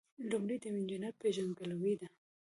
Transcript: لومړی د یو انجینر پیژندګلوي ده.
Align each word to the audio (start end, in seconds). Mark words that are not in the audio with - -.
لومړی 0.29 0.57
د 0.59 0.63
یو 0.67 0.77
انجینر 0.79 1.13
پیژندګلوي 1.21 1.93
ده. 1.99 2.07